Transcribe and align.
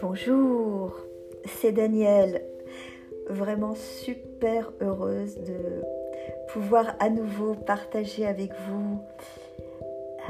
Bonjour, 0.00 0.96
c'est 1.44 1.72
Danielle. 1.72 2.42
Vraiment 3.28 3.74
super 3.74 4.72
heureuse 4.80 5.36
de 5.36 5.82
pouvoir 6.52 6.94
à 7.00 7.10
nouveau 7.10 7.54
partager 7.54 8.26
avec 8.26 8.52
vous, 8.68 9.00
euh, 9.80 10.24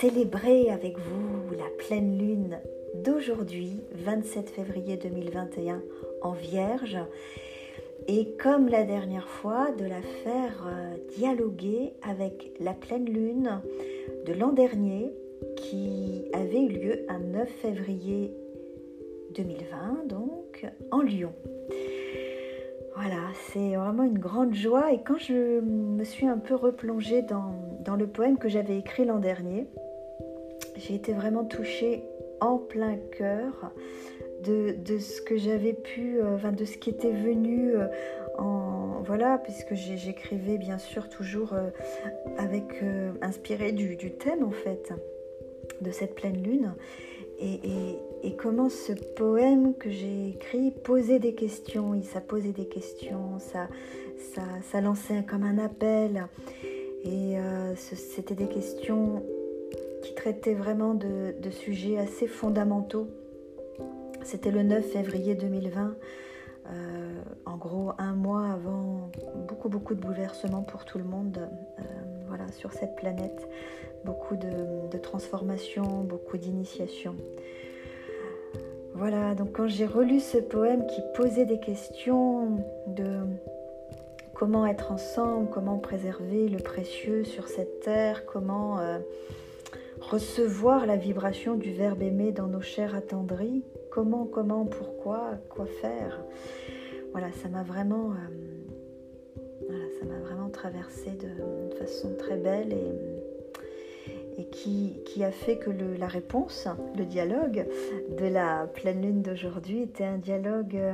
célébrer 0.00 0.70
avec 0.70 0.98
vous 0.98 1.54
la 1.56 1.68
pleine 1.86 2.18
lune 2.18 2.58
d'aujourd'hui, 2.94 3.80
27 3.92 4.50
février 4.50 4.96
2021 4.96 5.82
en 6.22 6.32
Vierge. 6.32 6.98
Et 8.10 8.34
comme 8.42 8.68
la 8.68 8.84
dernière 8.84 9.28
fois, 9.28 9.70
de 9.72 9.84
la 9.84 10.00
faire 10.00 10.66
euh, 10.66 10.96
dialoguer 11.18 11.92
avec 12.02 12.52
la 12.58 12.72
pleine 12.72 13.04
lune 13.04 13.60
de 14.24 14.32
l'an 14.32 14.52
dernier 14.52 15.12
qui 15.56 16.24
avait 16.32 16.62
eu 16.62 16.68
lieu 16.68 17.06
un 17.10 17.18
9 17.18 17.48
février 17.60 18.32
2020, 19.36 20.06
donc 20.06 20.66
en 20.90 21.02
Lyon. 21.02 21.34
Voilà, 22.96 23.20
c'est 23.52 23.76
vraiment 23.76 24.04
une 24.04 24.18
grande 24.18 24.54
joie. 24.54 24.90
Et 24.90 25.02
quand 25.02 25.18
je 25.18 25.60
me 25.60 26.02
suis 26.02 26.26
un 26.26 26.38
peu 26.38 26.54
replongée 26.54 27.20
dans, 27.20 27.52
dans 27.84 27.94
le 27.94 28.06
poème 28.06 28.38
que 28.38 28.48
j'avais 28.48 28.78
écrit 28.78 29.04
l'an 29.04 29.18
dernier, 29.18 29.66
j'ai 30.76 30.94
été 30.94 31.12
vraiment 31.12 31.44
touchée 31.44 32.04
en 32.40 32.56
plein 32.56 32.96
cœur 33.18 33.70
de, 34.42 34.98
ce 34.98 35.20
que 35.20 35.36
j'avais 35.36 35.72
pu, 35.72 36.20
euh, 36.20 36.50
de 36.50 36.64
ce 36.64 36.76
qui 36.76 36.90
était 36.90 37.12
venu 37.12 37.76
euh, 37.76 37.86
en. 38.38 39.02
Voilà, 39.04 39.38
puisque 39.38 39.74
j'écrivais 39.74 40.58
bien 40.58 40.76
sûr 40.76 41.08
toujours 41.08 41.54
euh, 41.54 41.70
avec 42.36 42.64
inspiré 43.22 43.72
du, 43.72 43.96
thème 44.10 44.44
en 44.44 44.50
fait 44.50 44.92
de 45.80 45.90
cette 45.90 46.14
pleine 46.14 46.42
lune. 46.42 46.74
Et, 47.40 47.56
comment 48.36 48.68
ce 48.68 48.92
poème 48.92 49.74
que 49.74 49.88
j'ai 49.90 50.28
écrit 50.28 50.70
posait 50.70 51.18
des 51.18 51.32
questions, 51.32 52.00
ça 52.02 52.20
posait 52.20 52.52
des 52.52 52.66
questions, 52.66 53.38
ça, 53.38 53.68
ça, 54.34 54.42
ça 54.70 54.80
lançait 54.80 55.24
comme 55.28 55.44
un 55.44 55.58
appel. 55.58 56.26
Et 57.04 57.36
c'était 57.76 58.34
des 58.34 58.48
questions 58.48 59.22
qui 60.02 60.14
traitaient 60.14 60.54
vraiment 60.54 60.94
de 60.94 61.50
sujets 61.50 61.98
assez 61.98 62.26
fondamentaux. 62.26 63.08
C'était 64.28 64.50
le 64.50 64.62
9 64.62 64.84
février 64.84 65.34
2020. 65.34 65.94
Euh, 66.66 67.22
en 67.46 67.56
gros, 67.56 67.92
un 67.96 68.12
mois 68.12 68.50
avant 68.50 69.08
beaucoup, 69.48 69.70
beaucoup 69.70 69.94
de 69.94 70.00
bouleversements 70.00 70.60
pour 70.60 70.84
tout 70.84 70.98
le 70.98 71.04
monde 71.04 71.48
euh, 71.78 71.82
voilà, 72.26 72.46
sur 72.52 72.74
cette 72.74 72.94
planète 72.94 73.48
beaucoup 74.04 74.36
de, 74.36 74.98
transformations, 74.98 76.04
beaucoup 76.04 76.36
d'initiations. 76.36 77.16
Voilà, 78.92 79.34
donc 79.34 79.52
quand 79.52 79.66
j'ai 79.66 79.86
relu 79.86 80.20
ce 80.20 80.36
poème 80.36 80.86
qui 80.86 81.00
posait 81.14 81.46
des 81.46 81.58
questions 81.58 82.58
de 82.86 83.20
comment 84.34 84.66
être 84.66 84.92
ensemble, 84.92 85.48
comment 85.48 85.78
préserver 85.78 86.50
le 86.50 86.58
précieux 86.58 87.24
sur 87.24 87.48
cette 87.48 87.80
terre, 87.80 88.26
comment 88.26 88.78
euh, 88.78 88.98
recevoir 90.02 90.84
la 90.84 90.96
vibration 90.96 91.54
du 91.54 91.72
Verbe 91.72 92.02
aimé 92.02 92.30
dans 92.30 92.46
nos 92.46 92.60
chairs 92.60 92.94
attendries, 92.94 93.62
comment, 93.98 94.26
comment, 94.26 94.64
pourquoi, 94.64 95.32
quoi 95.50 95.66
faire. 95.66 96.22
Voilà, 97.10 97.32
ça 97.32 97.48
m'a 97.48 97.64
vraiment, 97.64 98.12
euh, 99.70 99.88
ça 99.98 100.06
m'a 100.06 100.20
vraiment 100.20 100.50
traversé 100.50 101.10
de, 101.10 101.74
façon 101.76 102.14
très 102.16 102.36
belle 102.36 102.72
et 104.36 104.44
qui, 104.50 105.24
a 105.24 105.32
fait 105.32 105.56
que 105.56 105.70
la 105.98 106.06
réponse, 106.06 106.68
le 106.96 107.04
dialogue 107.06 107.66
de 108.16 108.26
la 108.26 108.68
pleine 108.68 109.02
lune 109.02 109.22
d'aujourd'hui 109.22 109.82
était 109.82 110.04
un 110.04 110.18
dialogue 110.18 110.76
euh, 110.76 110.92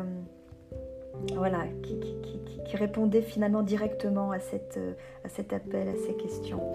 voilà, 1.35 1.67
qui, 1.83 2.75
répondait 2.75 3.21
finalement 3.21 3.63
directement 3.63 4.33
à, 4.33 4.37
à 4.37 5.29
cet 5.29 5.53
appel, 5.53 5.89
à 5.89 5.95
ces 6.07 6.15
questions. 6.15 6.73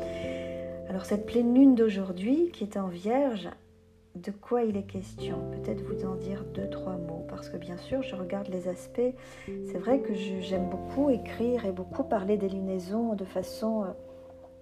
Alors 0.90 1.06
cette 1.06 1.26
pleine 1.26 1.56
lune 1.56 1.74
d'aujourd'hui 1.74 2.52
qui 2.54 2.66
est 2.66 2.78
en 2.78 2.88
vierge, 2.88 3.50
de 4.24 4.32
quoi 4.32 4.64
il 4.64 4.78
est 4.78 4.84
question 4.84 5.38
Peut-être 5.52 5.82
vous 5.82 6.06
en 6.06 6.16
dire 6.16 6.44
deux, 6.54 6.70
trois 6.70 6.98
mots, 6.98 7.26
parce 7.28 7.50
que 7.50 7.58
bien 7.58 7.78
sûr, 7.78 8.02
je 8.02 8.16
regarde 8.16 8.48
les 8.50 8.68
aspects. 8.68 9.14
C'est 9.66 9.78
vrai 9.78 10.00
que 10.00 10.14
j'aime 10.14 10.70
beaucoup 10.70 11.10
écrire 11.10 11.66
et 11.66 11.72
beaucoup 11.72 12.04
parler 12.04 12.38
des 12.38 12.50
lunaisons 12.50 13.16
de 13.16 13.26
façon... 13.26 13.84
Euh, 13.84 13.88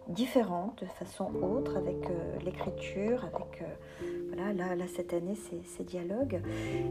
différente, 0.10 0.82
de 0.84 0.88
façon 0.88 1.34
autre, 1.44 1.76
avec 1.76 2.10
euh, 2.10 2.40
l'écriture, 2.46 3.26
avec 3.26 3.62
euh, 3.62 3.66
voilà, 4.28 4.54
là, 4.54 4.76
là, 4.76 4.86
cette 4.88 5.14
année 5.14 5.36
ces 5.36 5.84
dialogues. 5.84 6.42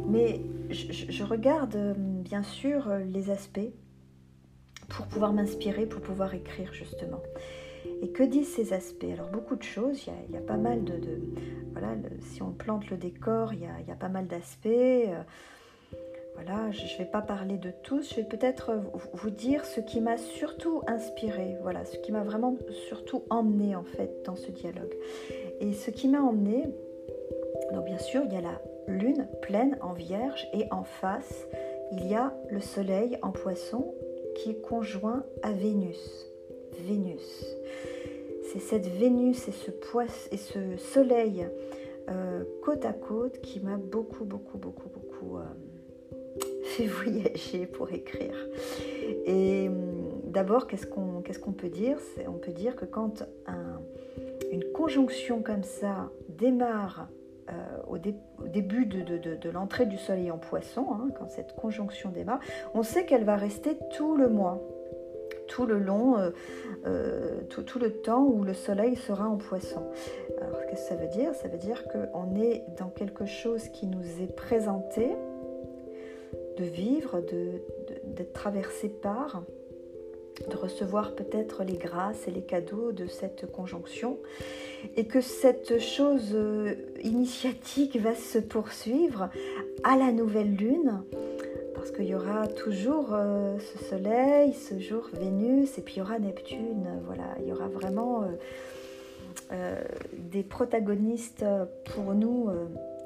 Mais 0.06 0.42
je, 0.68 1.24
regarde 1.24 1.94
bien 1.96 2.42
sûr 2.42 2.90
les 3.10 3.30
aspects 3.30 3.70
pour 4.88 5.06
pouvoir 5.06 5.32
m'inspirer, 5.32 5.86
pour 5.86 6.02
pouvoir 6.02 6.34
écrire 6.34 6.72
justement. 6.72 7.22
Et 8.02 8.10
que 8.10 8.22
disent 8.22 8.52
ces 8.52 8.72
aspects? 8.72 9.06
Alors 9.10 9.28
beaucoup 9.30 9.56
de 9.56 9.62
choses, 9.62 10.06
il 10.28 10.34
y 10.34 10.36
a, 10.36 10.40
pas 10.40 10.56
mal 10.56 10.84
de 10.84 11.00
voilà, 11.78 11.94
si 12.20 12.42
on 12.42 12.52
plante 12.52 12.88
le 12.88 12.96
décor, 12.96 13.52
il 13.52 13.60
y 13.60 13.66
a, 13.66 13.94
pas 13.96 14.08
mal 14.08 14.26
d'aspects. 14.26 15.10
Voilà, 16.34 16.70
je 16.70 16.82
ne 16.84 16.98
vais 16.98 17.04
pas 17.04 17.20
parler 17.20 17.58
de 17.58 17.70
tous, 17.82 18.10
je 18.10 18.16
vais 18.16 18.24
peut-être 18.24 18.72
vous 19.12 19.30
dire 19.30 19.66
ce 19.66 19.80
qui 19.80 20.00
m'a 20.00 20.16
surtout 20.16 20.80
inspiré, 20.86 21.56
voilà, 21.62 21.84
ce 21.84 21.98
qui 21.98 22.12
m'a 22.12 22.22
vraiment 22.22 22.56
surtout 22.88 23.24
emmené 23.28 23.76
en 23.76 23.84
fait 23.84 24.22
dans 24.24 24.36
ce 24.36 24.50
dialogue. 24.50 24.94
Et 25.60 25.74
ce 25.74 25.90
qui 25.90 26.08
m'a 26.08 26.22
emmené, 26.22 26.64
donc 27.72 27.84
bien 27.84 27.98
sûr, 27.98 28.22
il 28.24 28.32
y 28.32 28.36
a 28.36 28.42
la 28.42 28.62
lune 28.86 29.28
pleine 29.42 29.76
en 29.82 29.92
vierge 29.92 30.46
et 30.54 30.66
en 30.70 30.84
face, 30.84 31.46
il 31.92 32.06
y 32.06 32.14
a 32.14 32.34
le 32.50 32.60
soleil 32.60 33.18
en 33.20 33.32
poisson 33.32 33.94
qui 34.34 34.50
est 34.50 34.60
conjoint 34.62 35.24
à 35.42 35.52
Vénus. 35.52 36.26
Vénus. 36.86 37.44
C'est 38.52 38.60
cette 38.60 38.86
Vénus 38.86 39.48
et 39.48 39.52
ce, 39.52 39.70
poisson, 39.70 40.28
et 40.32 40.36
ce 40.36 40.76
soleil 40.76 41.46
euh, 42.08 42.44
côte 42.62 42.84
à 42.84 42.92
côte 42.92 43.40
qui 43.40 43.60
m'a 43.60 43.76
beaucoup, 43.76 44.24
beaucoup, 44.24 44.58
beaucoup, 44.58 44.88
beaucoup... 44.88 45.38
Euh, 45.38 45.42
voyager 46.86 47.66
pour 47.66 47.90
écrire. 47.92 48.36
Et 49.24 49.68
hum, 49.68 50.20
d'abord, 50.24 50.66
qu'est-ce 50.66 50.86
qu'on 50.86 51.52
peut 51.52 51.68
dire? 51.68 51.98
On 52.28 52.38
peut 52.38 52.52
dire 52.52 52.76
que 52.76 52.84
quand 52.84 53.22
un, 53.46 53.80
une 54.52 54.64
conjonction 54.72 55.42
comme 55.42 55.62
ça 55.62 56.10
démarre 56.28 57.08
euh, 57.48 57.52
au, 57.88 57.98
début 58.48 58.86
de, 58.86 59.50
l'entrée 59.50 59.86
du 59.86 59.98
soleil 59.98 60.30
en 60.30 60.38
poisson, 60.38 60.86
hein, 60.90 61.08
quand 61.18 61.28
cette 61.30 61.54
conjonction 61.54 62.10
démarre, 62.10 62.40
on 62.74 62.82
sait 62.82 63.06
qu'elle 63.06 63.24
va 63.24 63.36
rester 63.36 63.78
tout 63.96 64.16
le 64.16 64.28
mois, 64.28 64.60
tout 65.46 65.66
le 65.66 65.78
long, 65.78 66.18
euh, 66.18 66.30
euh, 66.86 67.40
tout, 67.48 67.78
le 67.78 67.90
temps 67.90 68.24
où 68.24 68.42
le 68.42 68.54
soleil 68.54 68.96
sera 68.96 69.28
en 69.28 69.36
poisson. 69.36 69.82
Alors 70.40 70.66
qu'est-ce 70.66 70.82
que 70.82 70.88
ça 70.88 70.96
veut 70.96 71.08
dire? 71.08 71.34
Ça 71.34 71.48
veut 71.48 71.58
dire 71.58 71.84
qu'on 71.88 72.34
est 72.36 72.64
dans 72.78 72.88
quelque 72.88 73.26
chose 73.26 73.68
qui 73.70 73.86
nous 73.86 74.22
est 74.22 74.34
présenté, 74.34 75.08
de 76.56 76.64
vivre, 76.64 77.22
d'être 78.04 78.32
traversé 78.32 78.88
par, 78.88 79.42
de 80.50 80.56
recevoir 80.56 81.14
peut-être 81.14 81.64
les 81.64 81.76
grâces 81.76 82.28
et 82.28 82.30
les 82.30 82.42
cadeaux 82.42 82.92
de 82.92 83.06
cette 83.06 83.50
conjonction, 83.50 84.18
et 84.96 85.06
que 85.06 85.20
cette 85.20 85.78
chose 85.78 86.32
euh, 86.34 86.74
initiatique 87.02 87.96
va 87.98 88.14
se 88.14 88.38
poursuivre 88.38 89.30
à 89.82 89.96
la 89.96 90.12
nouvelle 90.12 90.54
lune, 90.54 91.02
parce 91.86 91.98
qu'il 91.98 92.08
y 92.08 92.16
aura 92.16 92.48
toujours 92.48 93.10
euh, 93.12 93.58
ce 93.60 93.84
soleil, 93.84 94.52
ce 94.54 94.76
jour 94.80 95.08
Vénus, 95.12 95.78
et 95.78 95.82
puis 95.82 95.94
il 95.94 95.98
y 95.98 96.02
aura 96.02 96.18
Neptune, 96.18 96.84
voilà, 97.04 97.36
il 97.38 97.46
y 97.46 97.52
aura 97.52 97.68
vraiment 97.68 98.24
euh, 99.52 99.80
des 100.12 100.42
protagonistes 100.42 101.44
pour 101.84 102.14
nous 102.14 102.50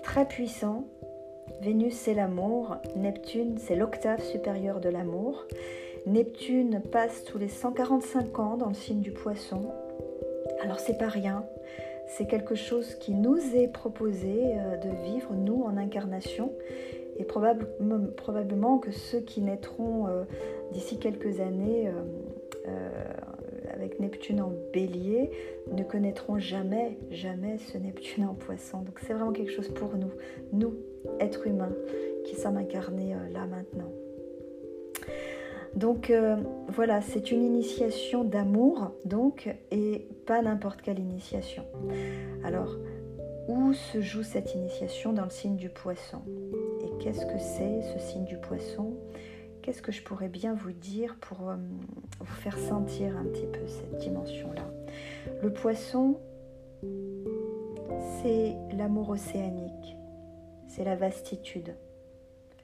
très 0.02 0.26
puissants 0.26 0.86
Vénus, 1.60 1.94
c'est 1.94 2.14
l'amour. 2.14 2.78
Neptune, 2.96 3.58
c'est 3.58 3.76
l'octave 3.76 4.22
supérieure 4.22 4.80
de 4.80 4.88
l'amour. 4.88 5.44
Neptune 6.06 6.80
passe 6.90 7.24
tous 7.24 7.36
les 7.36 7.48
145 7.48 8.38
ans 8.38 8.56
dans 8.56 8.68
le 8.68 8.74
signe 8.74 9.00
du 9.00 9.10
poisson. 9.10 9.60
Alors 10.62 10.80
c'est 10.80 10.96
pas 10.96 11.08
rien, 11.08 11.44
c'est 12.10 12.26
quelque 12.26 12.54
chose 12.54 12.94
qui 12.96 13.12
nous 13.12 13.38
est 13.54 13.68
proposé 13.68 14.54
euh, 14.56 14.76
de 14.78 14.88
vivre, 15.04 15.34
nous, 15.34 15.62
en 15.64 15.76
incarnation. 15.76 16.52
Et 17.20 17.24
probablement 17.24 18.78
que 18.78 18.90
ceux 18.90 19.20
qui 19.20 19.42
naîtront 19.42 20.08
euh, 20.08 20.24
d'ici 20.72 20.98
quelques 20.98 21.40
années 21.40 21.90
euh, 22.66 23.12
avec 23.72 24.00
Neptune 24.00 24.40
en 24.40 24.52
bélier 24.72 25.30
ne 25.72 25.82
connaîtront 25.82 26.38
jamais, 26.38 26.98
jamais 27.10 27.58
ce 27.58 27.78
Neptune 27.78 28.24
en 28.24 28.34
poisson. 28.34 28.78
Donc 28.82 29.00
c'est 29.00 29.12
vraiment 29.12 29.32
quelque 29.32 29.52
chose 29.52 29.68
pour 29.68 29.96
nous, 29.96 30.10
nous, 30.52 30.74
êtres 31.18 31.46
humains, 31.46 31.72
qui 32.24 32.36
sommes 32.36 32.56
incarnés 32.56 33.14
euh, 33.14 33.32
là 33.32 33.46
maintenant. 33.46 33.90
Donc 35.74 36.10
euh, 36.10 36.36
voilà, 36.68 37.00
c'est 37.00 37.30
une 37.30 37.42
initiation 37.42 38.24
d'amour, 38.24 38.92
donc, 39.04 39.54
et 39.70 40.06
pas 40.26 40.42
n'importe 40.42 40.82
quelle 40.82 40.98
initiation. 40.98 41.64
Alors, 42.44 42.76
où 43.48 43.72
se 43.72 44.00
joue 44.00 44.22
cette 44.22 44.54
initiation 44.54 45.12
dans 45.12 45.24
le 45.24 45.30
signe 45.30 45.56
du 45.56 45.70
poisson? 45.70 46.18
Qu'est-ce 47.00 47.24
que 47.24 47.38
c'est 47.38 47.82
ce 47.82 47.98
signe 47.98 48.24
du 48.24 48.36
poisson? 48.36 48.94
Qu'est-ce 49.62 49.82
que 49.82 49.92
je 49.92 50.02
pourrais 50.02 50.28
bien 50.28 50.54
vous 50.54 50.72
dire 50.72 51.16
pour 51.20 51.48
euh, 51.48 51.56
vous 52.18 52.34
faire 52.36 52.58
sentir 52.58 53.16
un 53.16 53.24
petit 53.24 53.46
peu 53.46 53.66
cette 53.66 53.98
dimension-là? 53.98 54.70
Le 55.42 55.52
poisson, 55.52 56.18
c'est 58.22 58.54
l'amour 58.76 59.10
océanique, 59.10 59.96
c'est 60.68 60.84
la 60.84 60.96
vastitude, 60.96 61.74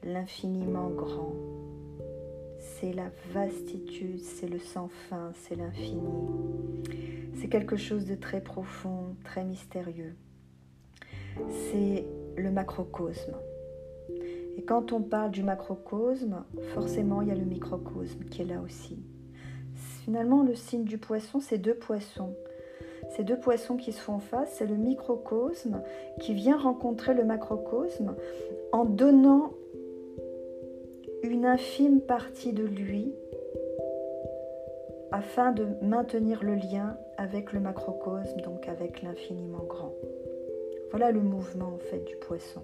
l'infiniment 0.04 0.90
grand, 0.90 1.32
c'est 2.58 2.92
la 2.92 3.10
vastitude, 3.32 4.20
c'est 4.20 4.48
le 4.48 4.58
sans 4.58 4.88
fin, 5.08 5.32
c'est 5.34 5.56
l'infini. 5.56 6.02
C'est 7.36 7.48
quelque 7.48 7.76
chose 7.76 8.06
de 8.06 8.14
très 8.14 8.40
profond, 8.40 9.16
très 9.24 9.44
mystérieux. 9.44 10.16
C'est 11.50 12.06
le 12.36 12.50
macrocosme. 12.50 13.36
Et 14.56 14.62
quand 14.62 14.92
on 14.92 15.02
parle 15.02 15.30
du 15.30 15.42
macrocosme, 15.42 16.44
forcément 16.74 17.22
il 17.22 17.28
y 17.28 17.30
a 17.30 17.34
le 17.34 17.44
microcosme 17.44 18.24
qui 18.30 18.42
est 18.42 18.46
là 18.46 18.60
aussi. 18.64 18.98
Finalement, 20.04 20.42
le 20.42 20.54
signe 20.54 20.84
du 20.84 20.98
poisson, 20.98 21.40
c'est 21.40 21.58
deux 21.58 21.74
poissons. 21.74 22.34
Ces 23.10 23.24
deux 23.24 23.38
poissons 23.38 23.76
qui 23.76 23.92
se 23.92 24.00
font 24.00 24.18
face, 24.18 24.54
c'est 24.56 24.66
le 24.66 24.76
microcosme 24.76 25.82
qui 26.20 26.34
vient 26.34 26.56
rencontrer 26.56 27.14
le 27.14 27.24
macrocosme 27.24 28.14
en 28.72 28.84
donnant 28.84 29.52
une 31.22 31.44
infime 31.44 32.00
partie 32.00 32.52
de 32.52 32.64
lui 32.64 33.12
afin 35.12 35.52
de 35.52 35.66
maintenir 35.82 36.42
le 36.42 36.54
lien 36.54 36.96
avec 37.16 37.52
le 37.52 37.60
macrocosme, 37.60 38.40
donc 38.40 38.68
avec 38.68 39.02
l'infiniment 39.02 39.64
grand. 39.64 39.94
Voilà 40.90 41.10
le 41.10 41.20
mouvement 41.20 41.74
en 41.74 41.78
fait 41.78 42.04
du 42.04 42.16
poisson. 42.16 42.62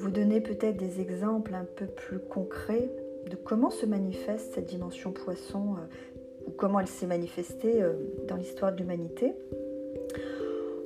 Vous 0.00 0.10
donner 0.10 0.40
peut-être 0.40 0.78
des 0.78 1.02
exemples 1.02 1.54
un 1.54 1.66
peu 1.76 1.84
plus 1.84 2.20
concrets 2.20 2.88
de 3.28 3.36
comment 3.36 3.68
se 3.68 3.84
manifeste 3.84 4.54
cette 4.54 4.64
dimension 4.64 5.12
poisson 5.12 5.74
euh, 5.74 6.46
ou 6.46 6.52
comment 6.52 6.80
elle 6.80 6.86
s'est 6.86 7.06
manifestée 7.06 7.82
euh, 7.82 7.92
dans 8.26 8.36
l'histoire 8.36 8.72
de 8.72 8.78
l'humanité, 8.78 9.34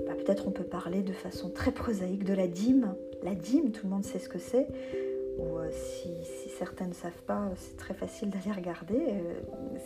bah, 0.05 0.15
peut-être 0.17 0.49
on 0.49 0.51
peut 0.51 0.65
parler 0.65 1.03
de 1.03 1.13
façon 1.13 1.49
très 1.49 1.71
prosaïque 1.71 2.25
de 2.25 2.35
la 2.35 2.49
dîme. 2.49 2.97
La 3.23 3.37
dîme, 3.37 3.71
tout 3.71 3.87
le 3.87 3.91
monde 3.91 4.05
sait 4.05 4.19
ce 4.19 4.29
que 4.29 4.41
c'est. 4.41 4.67
Ou 5.39 5.59
euh, 5.59 5.71
si, 5.71 6.09
certains 6.59 6.89
ne 6.89 6.95
savent 6.95 7.23
pas, 7.25 7.51
c'est 7.57 7.77
très 7.77 7.95
facile 7.95 8.31
d'aller 8.31 8.53
regarder 8.53 8.99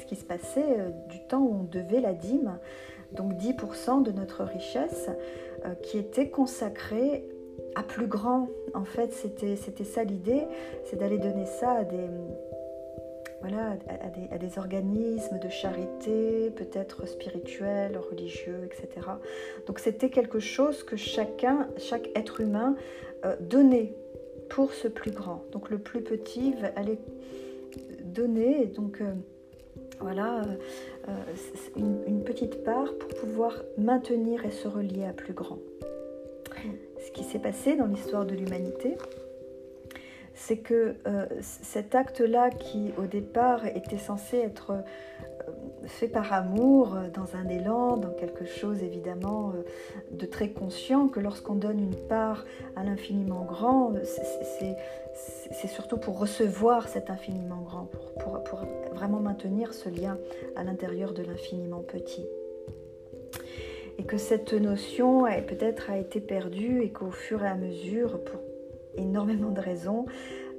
ce 0.00 0.06
qui 0.06 0.16
se 0.16 0.24
passait 0.24 0.90
du 1.10 1.18
temps 1.28 1.42
où 1.42 1.54
on 1.60 1.64
devait 1.64 2.00
la 2.00 2.14
dîme, 2.14 2.58
donc 3.12 3.34
10% 3.34 4.02
de 4.02 4.10
notre 4.10 4.44
richesse 4.44 5.10
qui 5.82 5.98
était 5.98 6.30
consacrée 6.30 7.28
à 7.74 7.82
plus 7.82 8.06
grand. 8.06 8.48
En 8.74 8.84
fait, 8.84 9.12
c'était 9.12 9.84
ça 9.84 10.04
l'idée, 10.04 10.42
c'est 10.84 10.96
d'aller 10.96 11.18
donner 11.18 11.46
ça 11.46 11.70
à 11.72 11.84
des, 11.84 12.06
voilà, 13.40 13.76
à 13.88 14.08
des, 14.08 14.34
à 14.34 14.38
des, 14.38 14.58
organismes 14.58 15.38
de 15.38 15.48
charité, 15.48 16.50
peut-être 16.50 17.06
spirituels, 17.06 17.96
religieux, 18.10 18.66
etc. 18.66 19.06
Donc 19.66 19.78
c'était 19.78 20.10
quelque 20.10 20.38
chose 20.40 20.82
que 20.82 20.96
chacun, 20.96 21.68
chaque 21.76 22.10
être 22.14 22.40
humain 22.40 22.76
donnait 23.40 23.94
pour 24.48 24.72
ce 24.72 24.88
plus 24.88 25.10
grand. 25.10 25.44
Donc 25.52 25.70
le 25.70 25.78
plus 25.78 26.02
petit 26.02 26.52
va 26.54 26.68
aller 26.76 26.98
donner, 28.04 28.66
donc 28.66 29.00
euh, 29.00 29.12
voilà, 30.00 30.42
euh, 31.08 31.12
une, 31.76 32.22
petite 32.24 32.64
part 32.64 32.92
pour 32.94 33.08
pouvoir 33.20 33.54
maintenir 33.76 34.44
et 34.44 34.50
se 34.50 34.68
relier 34.68 35.04
à 35.04 35.12
plus 35.12 35.32
grand. 35.32 35.58
Ce 37.08 37.10
qui 37.10 37.24
s'est 37.24 37.38
passé 37.38 37.74
dans 37.74 37.86
l'histoire 37.86 38.26
de 38.26 38.34
l'humanité, 38.34 38.98
c'est 40.34 40.58
que 40.58 40.96
euh, 41.06 41.24
cet 41.40 41.94
acte-là, 41.94 42.50
qui 42.50 42.92
au 42.98 43.06
départ 43.06 43.64
était 43.64 43.96
censé 43.96 44.36
être 44.36 44.84
fait 45.86 46.08
par 46.08 46.32
amour, 46.32 46.94
euh, 46.94 47.08
dans 47.08 47.34
un 47.34 47.48
élan, 47.48 47.96
dans 47.96 48.10
quelque 48.10 48.44
chose 48.44 48.82
évidemment 48.82 49.52
euh, 49.54 49.62
de 50.10 50.26
très 50.26 50.50
conscient, 50.50 51.08
que 51.08 51.20
lorsqu'on 51.20 51.54
donne 51.54 51.80
une 51.80 51.96
part 51.96 52.44
à 52.76 52.84
l'infiniment 52.84 53.44
grand, 53.44 53.94
euh, 53.94 54.04
c'est 55.50 55.68
surtout 55.68 55.96
pour 55.96 56.18
recevoir 56.18 56.88
cet 56.88 57.10
infiniment 57.10 57.62
grand, 57.62 57.88
pour, 58.20 58.40
vraiment 58.92 59.20
maintenir 59.20 59.74
ce 59.74 59.88
lien 59.88 60.18
à 60.54 60.62
l'intérieur 60.62 61.12
de 61.12 61.22
l'infiniment 61.22 61.80
petit. 61.80 62.26
Et 63.98 64.04
que 64.04 64.16
cette 64.16 64.52
notion 64.52 65.24
peut-être 65.46 65.90
a 65.90 65.98
été 65.98 66.20
perdue 66.20 66.82
et 66.82 66.90
qu'au 66.90 67.10
fur 67.10 67.42
et 67.42 67.48
à 67.48 67.54
mesure, 67.54 68.22
pour 68.24 68.40
énormément 68.96 69.50
de 69.50 69.60
raisons, 69.60 70.06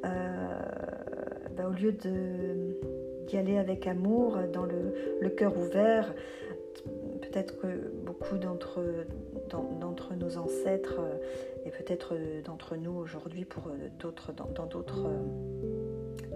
bah, 0.03 1.67
au 1.67 1.71
lieu 1.71 1.91
d'y 1.91 3.37
aller 3.37 3.57
avec 3.57 3.87
amour, 3.87 4.37
dans 4.53 4.65
le, 4.65 5.29
cœur 5.29 5.57
ouvert. 5.57 6.13
Peut-être 7.21 7.59
que 7.59 7.67
beaucoup 8.05 8.37
d'entre, 8.37 8.79
nos 10.15 10.37
ancêtres 10.37 10.99
euh, 10.99 11.65
et 11.65 11.69
peut-être 11.69 12.15
d'entre 12.43 12.75
nous 12.75 12.95
aujourd'hui 12.95 13.45
pour 13.45 13.67
euh, 13.67 13.89
d'autres, 13.99 14.31
dans, 14.33 14.65
d'autres 14.65 15.05
euh, 15.05 15.78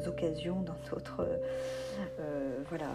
occasions, 0.08 0.62
dans 0.62 0.76
d'autres 0.90 1.28
voilà, 2.70 2.90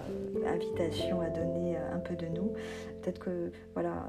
invitations 0.46 1.20
à 1.20 1.31
donner 1.31 1.76
un 1.76 1.99
peu 1.99 2.16
de 2.16 2.26
nous. 2.26 2.52
Peut-être 3.00 3.19
que 3.19 3.52
voilà, 3.75 4.08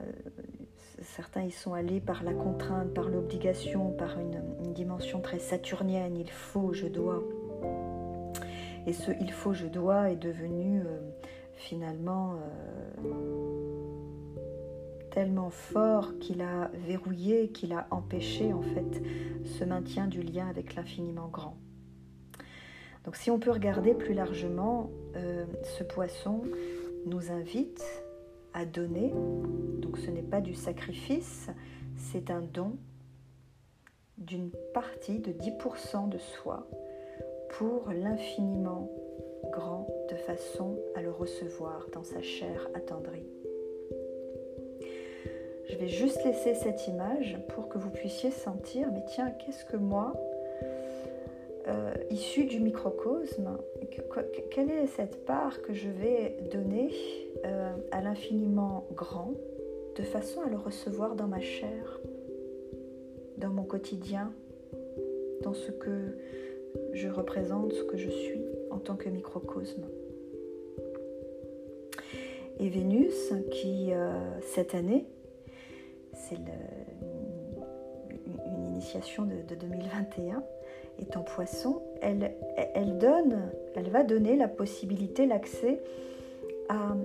certains 1.04 1.44
y 1.44 1.51
sont 1.51 1.74
allés 1.74 2.00
par 2.00 2.24
la 2.24 2.34
contrainte, 2.34 2.94
par 2.94 3.10
l'obligation, 3.10 3.92
par 3.92 4.19
une, 4.19 4.42
dimension 4.74 5.19
très 5.19 5.40
saturnienne. 5.40 6.16
Il 6.18 6.30
faut, 6.30 6.74
je 6.74 6.88
dois. 6.88 7.24
Et 8.88 8.94
ce 8.94 9.12
il 9.19 9.31
faut, 9.31 9.54
je 9.54 9.66
dois 9.68 10.10
est 10.12 10.16
devenu 10.16 10.81
euh, 10.81 11.00
finalement 11.56 12.36
euh, 13.04 13.10
tellement 15.12 15.50
fort 15.50 16.18
qu'il 16.19 16.42
a 16.42 16.72
verrouillé, 16.74 17.50
qu'il 17.50 17.74
a 17.74 17.88
empêché 17.92 18.54
en 18.54 18.62
fait 18.62 19.02
ce 19.44 19.63
maintien 19.66 20.07
du 20.07 20.22
lien 20.22 20.48
avec 20.48 20.75
l'infiniment 20.75 21.28
grand. 21.28 21.57
Donc 23.09 23.15
si 23.15 23.31
on 23.31 23.39
peut 23.39 23.50
regarder 23.50 23.95
plus 23.95 24.13
largement, 24.13 24.91
euh, 25.15 25.44
ce 25.63 25.83
poisson 25.83 26.44
nous 27.07 27.31
invite 27.31 27.83
à 28.53 28.65
donner. 28.65 29.11
Donc 29.79 29.97
ce 29.97 30.11
n'est 30.11 30.21
pas 30.21 30.41
du 30.41 30.53
sacrifice, 30.53 31.47
c'est 31.95 32.30
un 32.30 32.42
don 32.42 32.73
d'une 34.19 34.51
partie 34.75 35.18
de 35.18 35.31
10% 35.31 36.07
de 36.09 36.19
soi 36.19 36.68
pour 37.57 37.89
l'infiniment 37.92 38.92
grand 39.51 39.87
de 40.11 40.16
façon 40.16 40.78
à 40.94 41.01
le 41.01 41.09
recevoir 41.09 41.87
dans 41.92 42.04
sa 42.04 42.21
chair 42.21 42.69
attendrie. 42.75 43.25
Je 45.68 45.78
vais 45.78 45.89
juste 45.89 46.23
laisser 46.23 46.54
cette 46.54 46.87
image 46.87 47.39
pour 47.56 47.69
que 47.69 47.80
vous 47.80 47.89
puissiez 47.89 48.30
sentir, 48.30 48.92
mais 48.94 49.04
tiens, 49.07 49.31
qu'est-ce 49.31 49.66
que 49.66 49.78
moi, 49.78 50.13
euh, 51.69 51.94
issu 52.09 52.45
du 52.45 52.59
microcosme, 52.59 53.57
quelle 54.49 54.71
est 54.71 54.88
cette 54.88 55.26
part 55.26 55.61
que 55.61 55.73
je 55.73 55.90
vais 55.90 56.38
donner 56.52 56.92
euh, 57.45 57.71
à 57.92 58.02
l'infiniment 58.02 58.88
grand 58.95 59.33
de 59.95 60.02
façon 60.04 60.42
à 60.42 60.49
le 60.49 60.57
recevoir 60.57 61.16
dans 61.16 61.28
ma 61.28 61.40
chair, 61.40 61.99
dans 63.38 63.49
mon 63.49 63.64
quotidien, 63.64 64.33
dans 65.44 65.54
ce 65.54 65.71
que 65.71 66.18
je 66.94 67.07
représente 67.07 67.73
ce 67.73 67.83
que 67.83 67.97
je 67.97 68.09
suis 68.09 68.42
en 68.71 68.80
tant 68.80 68.95
que 68.95 69.09
microcosme? 69.09 69.85
Et 72.59 72.69
Vénus, 72.69 73.33
qui 73.52 73.94
euh, 73.94 74.11
cette 74.42 74.73
année, 74.73 75.06
c'est 76.14 76.35
une 78.45 78.66
initiation 78.71 79.26
de, 79.26 79.56
2021, 79.56 80.44
est 80.99 81.18
en 81.18 81.21
poisson, 81.21 81.81
elle, 82.01 82.33
va 83.89 84.03
donner 84.03 84.35
la 84.35 84.47
possibilité, 84.47 85.25
l'accès 85.25 85.81
à, 86.69 86.95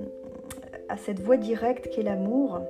à 0.89 0.97
cette 0.97 1.21
voie 1.21 1.37
directe 1.37 1.89
qu'est 1.91 2.03
l'amour, 2.03 2.61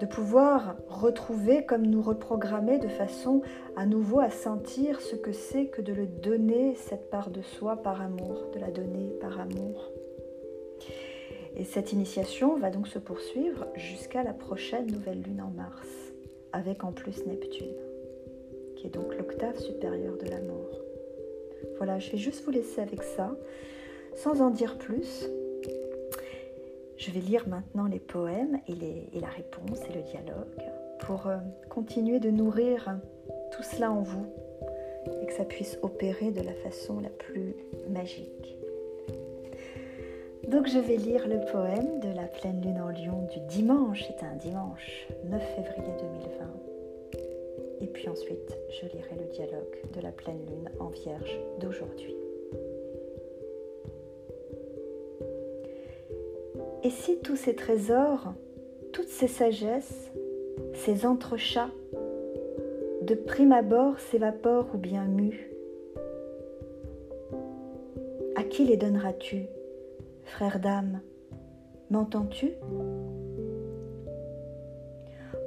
de 0.00 0.06
pouvoir 0.06 0.76
retrouver 0.88 1.64
comme 1.64 1.86
nous 1.86 2.00
reprogrammer 2.00 2.78
de 2.78 2.88
façon 2.88 3.42
à 3.76 3.84
nouveau 3.84 4.20
à 4.20 4.30
sentir 4.30 5.00
ce 5.00 5.14
que 5.14 5.32
c'est 5.32 5.66
que 5.66 5.82
de 5.82 5.92
le 5.92 6.06
donner, 6.06 6.74
cette 6.74 7.10
part 7.10 7.30
de 7.30 7.42
soi 7.42 7.76
par 7.76 8.00
amour, 8.00 8.48
de 8.54 8.58
la 8.58 8.70
donner 8.70 9.10
par 9.20 9.38
amour. 9.38 9.90
Et 11.56 11.64
cette 11.64 11.92
initiation 11.92 12.56
va 12.56 12.70
donc 12.70 12.88
se 12.88 12.98
poursuivre 12.98 13.66
jusqu'à 13.74 14.22
la 14.22 14.32
prochaine 14.32 14.86
nouvelle 14.86 15.20
lune 15.20 15.42
en 15.42 15.50
mars, 15.50 15.88
avec 16.52 16.84
en 16.84 16.92
plus 16.92 17.26
Neptune, 17.26 17.74
qui 18.80 18.86
est 18.86 18.90
donc 18.90 19.14
l'octave 19.14 19.58
supérieure 19.58 20.16
de 20.16 20.26
l'amour. 20.26 20.68
Voilà, 21.76 21.98
je 21.98 22.12
vais 22.12 22.18
juste 22.18 22.42
vous 22.44 22.50
laisser 22.50 22.80
avec 22.80 23.02
ça, 23.02 23.36
sans 24.16 24.40
en 24.40 24.50
dire 24.50 24.78
plus. 24.78 25.28
Je 26.96 27.10
vais 27.10 27.20
lire 27.20 27.46
maintenant 27.46 27.86
les 27.86 27.98
poèmes 27.98 28.58
et, 28.68 28.74
la 29.20 29.28
réponse 29.28 29.80
et 29.88 29.92
le 29.92 30.02
dialogue 30.02 30.62
pour 31.00 31.26
euh, 31.26 31.36
continuer 31.68 32.20
de 32.20 32.30
nourrir 32.30 32.98
tout 33.52 33.62
cela 33.62 33.90
en 33.90 34.00
vous 34.00 34.26
et 35.22 35.26
que 35.26 35.32
ça 35.32 35.44
puisse 35.44 35.78
opérer 35.82 36.30
de 36.30 36.40
la 36.40 36.54
façon 36.54 37.00
la 37.00 37.10
plus 37.10 37.54
magique. 37.90 38.56
Donc 40.48 40.68
je 40.68 40.78
vais 40.78 40.96
lire 40.96 41.28
le 41.28 41.40
poème 41.52 42.00
de 42.00 42.08
la 42.14 42.24
pleine 42.24 42.62
lune 42.62 42.80
en 42.80 42.88
lion 42.88 43.26
du 43.32 43.40
dimanche, 43.48 44.04
c'est 44.06 44.24
un 44.24 44.36
dimanche 44.36 45.06
9 45.24 45.42
février 45.54 45.92
2020. 46.00 46.69
Et 47.80 47.86
puis 47.86 48.08
ensuite, 48.08 48.56
je 48.68 48.86
lirai 48.86 49.16
le 49.18 49.32
dialogue 49.32 49.92
de 49.94 50.00
la 50.00 50.12
pleine 50.12 50.44
lune 50.46 50.70
en 50.78 50.88
vierge 50.88 51.40
d'aujourd'hui. 51.60 52.14
Et 56.82 56.90
si 56.90 57.18
tous 57.18 57.36
ces 57.36 57.54
trésors, 57.54 58.32
toutes 58.92 59.08
ces 59.08 59.28
sagesses, 59.28 60.10
ces 60.74 61.06
entrechats, 61.06 61.70
de 63.02 63.14
prime 63.14 63.52
abord 63.52 63.98
s'évaporent 63.98 64.68
ou 64.74 64.78
bien 64.78 65.06
muent 65.06 65.50
À 68.36 68.42
qui 68.44 68.64
les 68.64 68.76
donneras-tu, 68.76 69.46
frère 70.24 70.60
d'âme? 70.60 71.00
M'entends-tu? 71.90 72.52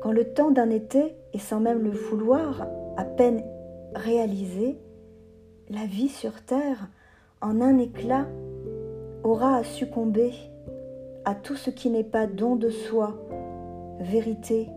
Quand 0.01 0.11
le 0.11 0.25
temps 0.25 0.51
d'un 0.51 0.69
été, 0.69 1.15
et 1.33 1.39
sans 1.39 1.59
même 1.59 1.83
le 1.83 1.91
vouloir, 1.91 2.67
à 2.97 3.05
peine 3.05 3.43
réalisé, 3.95 4.77
la 5.69 5.85
vie 5.85 6.09
sur 6.09 6.43
terre, 6.43 6.89
en 7.41 7.61
un 7.61 7.77
éclat, 7.77 8.27
aura 9.23 9.55
à 9.57 9.63
succomber 9.63 10.31
à 11.25 11.35
tout 11.35 11.55
ce 11.55 11.69
qui 11.69 11.89
n'est 11.89 12.03
pas 12.03 12.27
don 12.27 12.55
de 12.55 12.69
soi, 12.69 13.17
vérité, 13.99 14.69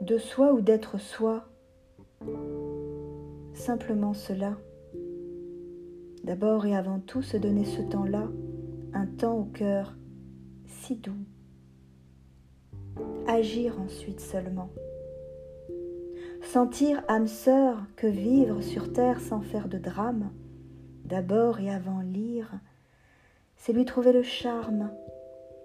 de 0.00 0.18
soi 0.18 0.52
ou 0.52 0.60
d'être 0.60 0.98
soi. 0.98 1.44
Simplement 3.54 4.14
cela. 4.14 4.56
D'abord 6.24 6.66
et 6.66 6.76
avant 6.76 7.00
tout 7.00 7.22
se 7.22 7.36
donner 7.36 7.64
ce 7.64 7.82
temps-là, 7.82 8.28
un 8.92 9.06
temps 9.06 9.38
au 9.38 9.44
cœur 9.44 9.96
si 10.66 10.96
doux. 10.96 11.24
Agir 13.26 13.78
ensuite 13.80 14.20
seulement. 14.20 14.70
Sentir, 16.42 17.02
âme 17.08 17.26
sœur, 17.26 17.78
que 17.96 18.06
vivre 18.06 18.62
sur 18.62 18.92
terre 18.92 19.20
sans 19.20 19.40
faire 19.40 19.68
de 19.68 19.76
drame, 19.76 20.30
d'abord 21.04 21.60
et 21.60 21.70
avant 21.70 22.00
lire, 22.00 22.52
c'est 23.56 23.72
lui 23.72 23.84
trouver 23.84 24.12
le 24.12 24.22
charme 24.22 24.90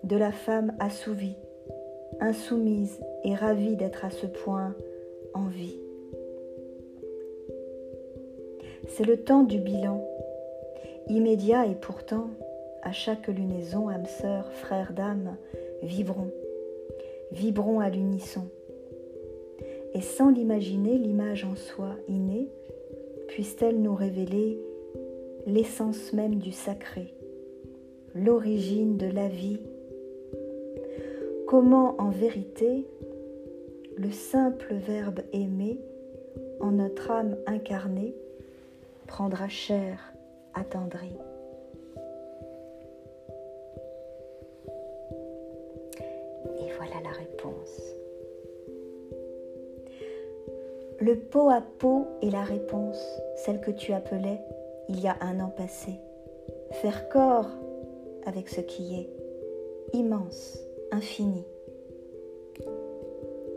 de 0.03 0.17
la 0.17 0.31
femme 0.31 0.73
assouvie, 0.79 1.37
insoumise 2.19 2.99
et 3.23 3.35
ravie 3.35 3.75
d'être 3.75 4.03
à 4.03 4.09
ce 4.09 4.25
point 4.25 4.75
en 5.33 5.45
vie. 5.45 5.77
C'est 8.89 9.05
le 9.05 9.17
temps 9.17 9.43
du 9.43 9.59
bilan, 9.59 10.05
immédiat 11.07 11.65
et 11.65 11.75
pourtant, 11.75 12.27
à 12.81 12.91
chaque 12.91 13.27
lunaison, 13.27 13.87
âme 13.87 14.05
sœur, 14.05 14.51
frère 14.51 14.91
d'âme, 14.91 15.37
vibrons, 15.81 16.31
vibrons 17.33 17.79
à 17.79 17.89
l'unisson. 17.89 18.47
Et 19.93 20.01
sans 20.01 20.29
l'imaginer, 20.29 20.97
l'image 20.97 21.43
en 21.43 21.55
soi 21.55 21.95
innée, 22.07 22.47
puisse-t-elle 23.27 23.81
nous 23.81 23.95
révéler 23.95 24.59
l'essence 25.45 26.13
même 26.13 26.35
du 26.35 26.51
sacré, 26.51 27.13
l'origine 28.15 28.97
de 28.97 29.07
la 29.07 29.27
vie? 29.27 29.59
Comment 31.47 31.95
en 31.99 32.09
vérité 32.09 32.85
le 33.97 34.11
simple 34.11 34.73
verbe 34.73 35.21
aimer 35.33 35.79
en 36.59 36.71
notre 36.71 37.11
âme 37.11 37.35
incarnée 37.45 38.15
prendra 39.07 39.49
chair 39.49 40.13
attendrie? 40.53 41.17
Le 51.03 51.17
pot 51.17 51.49
à 51.49 51.59
pot 51.59 52.07
est 52.21 52.29
la 52.29 52.43
réponse, 52.43 52.97
celle 53.35 53.59
que 53.59 53.71
tu 53.71 53.91
appelais 53.91 54.39
il 54.87 55.01
y 55.01 55.09
a 55.09 55.17
un 55.19 55.41
an 55.41 55.49
passé. 55.49 55.95
Faire 56.71 57.09
corps 57.09 57.49
avec 58.25 58.47
ce 58.47 58.61
qui 58.61 58.95
est, 58.95 59.09
immense, 59.91 60.57
infini. 60.93 61.43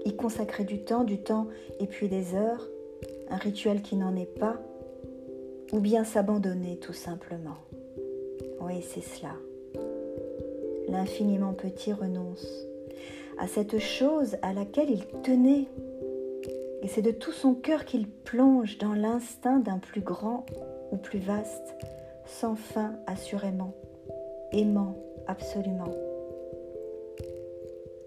Y 0.05 0.17
consacrer 0.17 0.65
du 0.65 0.81
temps, 0.81 1.05
du 1.05 1.19
temps 1.19 1.47
et 1.79 1.87
puis 1.87 2.09
des 2.09 2.35
heures, 2.35 2.69
un 3.31 3.37
rituel 3.37 3.81
qui 3.81 3.95
n'en 3.95 4.17
est 4.17 4.39
pas, 4.41 4.57
ou 5.73 5.79
bien 5.79 6.03
s'abandonner 6.03 6.79
tout 6.79 6.95
simplement. 6.95 7.59
Oui, 8.61 8.83
c'est 8.83 9.03
cela. 9.03 9.35
L'infiniment 10.89 11.53
petit 11.53 11.93
renonce 11.93 12.67
à 13.39 13.47
cette 13.47 13.79
chose 13.79 14.37
à 14.43 14.53
laquelle 14.53 14.91
il 14.91 15.07
tenait. 15.23 15.67
Et 16.83 16.89
c'est 16.89 17.03
de 17.03 17.11
tout 17.11 17.33
son 17.33 17.55
cœur 17.55 17.85
qu'il 17.85 18.09
plonge 18.09 18.79
dans 18.79 18.95
l'instinct 18.95 19.59
d'un 19.59 19.79
plus 19.79 20.03
grand 20.03 20.47
ou 20.93 20.97
plus 20.97 21.19
vaste, 21.19 21.75
sans 22.27 22.55
fin 22.55 22.97
assurément 23.07 23.75
aimant 24.53 24.97
absolument. 25.27 25.95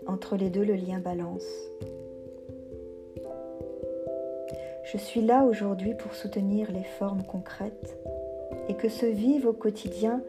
Entre 0.08 0.38
les 0.38 0.50
deux, 0.50 0.64
le 0.64 0.76
lien 0.76 1.00
balance. 1.00 1.46
Je 4.92 4.98
suis 4.98 5.22
là 5.22 5.44
aujourd'hui 5.46 5.94
pour 5.94 6.16
soutenir 6.16 6.72
les 6.72 6.84
formes 6.84 7.24
concrètes 7.24 7.98
et 8.68 8.74
que 8.74 8.90
se 8.90 9.06
vive 9.06 9.46
au 9.46 9.54
quotidien 9.54 10.24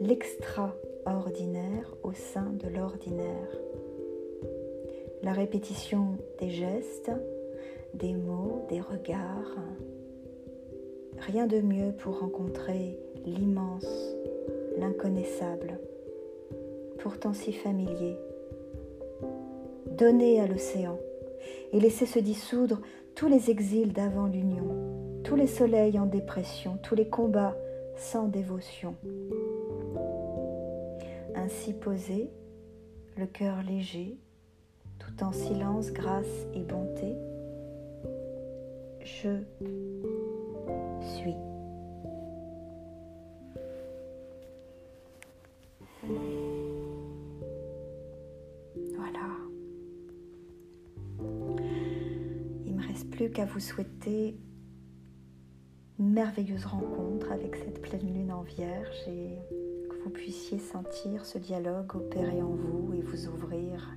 l'extraordinaire 0.00 1.96
au 2.04 2.12
sein 2.12 2.52
de 2.52 2.68
l'ordinaire. 2.68 3.58
La 5.22 5.32
répétition 5.32 6.16
des 6.38 6.50
gestes, 6.50 7.10
des 7.96 8.14
mots, 8.14 8.66
des 8.68 8.80
regards. 8.80 9.56
Rien 11.18 11.46
de 11.46 11.60
mieux 11.60 11.92
pour 11.92 12.20
rencontrer 12.20 12.98
l'immense 13.24 13.86
l'inconnaissable, 14.78 15.78
pourtant 16.98 17.32
si 17.32 17.52
familier. 17.52 18.16
Donner 19.96 20.40
à 20.40 20.46
l'océan 20.46 20.98
et 21.72 21.80
laisser 21.80 22.04
se 22.04 22.18
dissoudre 22.18 22.80
tous 23.14 23.28
les 23.28 23.50
exils 23.50 23.94
d'avant 23.94 24.26
l'union, 24.26 25.22
tous 25.24 25.36
les 25.36 25.46
soleils 25.46 25.98
en 25.98 26.06
dépression, 26.06 26.78
tous 26.82 26.94
les 26.94 27.08
combats 27.08 27.56
sans 27.96 28.28
dévotion. 28.28 28.94
Ainsi 31.34 31.72
posé, 31.72 32.30
le 33.16 33.26
cœur 33.26 33.62
léger, 33.66 34.18
tout 34.98 35.24
en 35.24 35.32
silence, 35.32 35.92
grâce 35.92 36.46
et 36.54 36.62
bonté, 36.62 37.16
je 39.06 39.38
suis. 41.14 41.34
plus 53.16 53.30
qu'à 53.30 53.46
vous 53.46 53.60
souhaiter 53.60 54.36
une 55.98 56.12
merveilleuse 56.12 56.66
rencontre 56.66 57.32
avec 57.32 57.56
cette 57.56 57.80
pleine 57.80 58.12
lune 58.12 58.30
en 58.30 58.42
vierge 58.42 59.08
et 59.08 59.38
que 59.88 59.96
vous 60.04 60.10
puissiez 60.10 60.58
sentir 60.58 61.24
ce 61.24 61.38
dialogue 61.38 61.96
opérer 61.96 62.42
en 62.42 62.50
vous 62.50 62.92
et 62.92 63.00
vous 63.00 63.28
ouvrir 63.28 63.96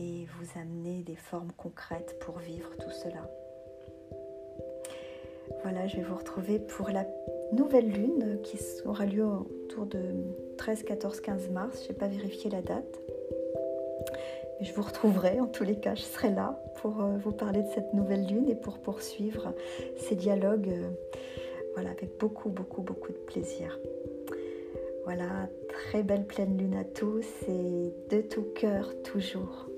et 0.00 0.26
vous 0.38 0.58
amener 0.58 1.02
des 1.02 1.16
formes 1.16 1.52
concrètes 1.56 2.18
pour 2.20 2.38
vivre 2.38 2.70
tout 2.76 2.90
cela. 2.90 3.30
Voilà, 5.62 5.86
je 5.86 5.96
vais 5.96 6.02
vous 6.02 6.16
retrouver 6.16 6.58
pour 6.58 6.88
la 6.88 7.04
nouvelle 7.52 7.90
lune 7.90 8.38
qui 8.42 8.58
aura 8.86 9.04
lieu 9.04 9.24
autour 9.26 9.86
de 9.86 10.00
13, 10.56 10.84
14, 10.84 11.20
15 11.20 11.50
mars. 11.50 11.82
Je 11.84 11.92
n'ai 11.92 11.98
pas 11.98 12.06
vérifié 12.06 12.50
la 12.50 12.62
date 12.62 13.00
je 14.60 14.72
vous 14.74 14.82
retrouverai, 14.82 15.40
en 15.40 15.46
tous 15.46 15.64
les 15.64 15.76
cas, 15.76 15.94
je 15.94 16.02
serai 16.02 16.30
là 16.30 16.62
pour 16.82 17.00
euh, 17.00 17.16
vous 17.16 17.32
parler 17.32 17.62
de 17.62 17.68
cette 17.68 17.94
nouvelle 17.94 18.26
lune 18.26 18.48
et 18.48 18.54
pour 18.54 18.78
poursuivre 18.78 19.54
ces 19.96 20.14
dialogues 20.14 20.68
euh, 20.68 20.90
voilà, 21.74 21.90
avec 21.90 22.18
beaucoup, 22.18 22.50
beaucoup, 22.50 22.82
beaucoup 22.82 23.12
de 23.12 23.18
plaisir. 23.18 23.78
Voilà, 25.04 25.48
très 25.68 26.02
belle 26.02 26.26
pleine 26.26 26.58
lune 26.58 26.74
à 26.74 26.84
tous 26.84 27.26
et 27.48 27.94
de 28.10 28.20
tout 28.20 28.44
cœur 28.54 28.92
toujours. 29.02 29.69